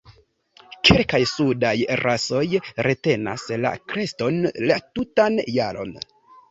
Kelkaj 0.89 1.19
sudaj 1.31 1.75
rasoj 2.03 2.43
retenas 2.89 3.47
la 3.67 3.75
kreston 3.93 4.43
la 4.73 4.81
tutan 4.93 5.41
jaron. 5.61 5.99